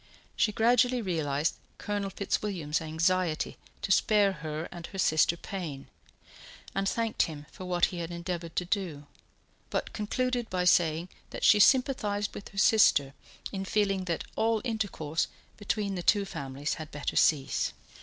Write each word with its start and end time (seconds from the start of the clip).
She 0.35 0.51
gradually 0.51 0.99
realized 0.99 1.57
Colonel 1.77 2.09
Fitzwilliam's 2.09 2.81
anxiety 2.81 3.57
to 3.83 3.91
spare 3.91 4.31
her 4.31 4.67
and 4.71 4.87
her 4.87 4.97
sister 4.97 5.37
pain, 5.37 5.89
and 6.73 6.89
thanked 6.89 7.21
him 7.29 7.45
for 7.51 7.65
what 7.65 7.85
he 7.93 7.99
had 7.99 8.09
endeavoured 8.09 8.55
to 8.55 8.65
do; 8.65 9.05
but 9.69 9.93
concluded 9.93 10.49
by 10.49 10.63
saying 10.65 11.09
that 11.29 11.43
she 11.43 11.59
sympathized 11.59 12.33
with 12.33 12.49
her 12.49 12.57
sister 12.57 13.13
in 13.51 13.63
feeling 13.63 14.05
that 14.05 14.23
all 14.35 14.59
intercourse 14.65 15.27
between 15.55 15.93
the 15.93 16.01
two 16.01 16.25
families 16.25 16.73
had 16.81 16.89
better 16.89 17.15
cease. 17.15 17.73